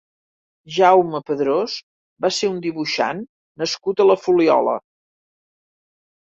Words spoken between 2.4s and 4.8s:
un dibuixant nascut a la Fuliola.